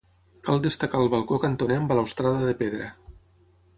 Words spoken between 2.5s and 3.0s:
pedra.